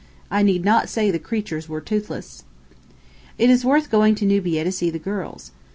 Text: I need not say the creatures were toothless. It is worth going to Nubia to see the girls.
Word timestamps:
I 0.31 0.41
need 0.41 0.65
not 0.65 0.89
say 0.89 1.11
the 1.11 1.19
creatures 1.19 1.69
were 1.69 1.79
toothless. 1.79 2.43
It 3.37 3.51
is 3.51 3.63
worth 3.63 3.91
going 3.91 4.15
to 4.15 4.25
Nubia 4.25 4.63
to 4.63 4.71
see 4.71 4.89
the 4.89 4.97
girls. 4.97 5.51